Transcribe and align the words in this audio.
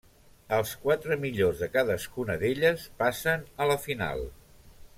Els 0.55 0.69
quatre 0.85 1.17
millors 1.25 1.61
de 1.63 1.69
cadascuna 1.75 2.39
d'elles 2.45 2.87
passen 3.03 3.45
a 3.65 3.69
la 3.73 3.77
final. 3.85 4.25